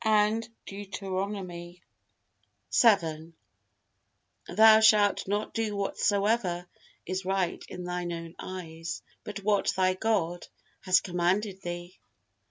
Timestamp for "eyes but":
8.39-9.43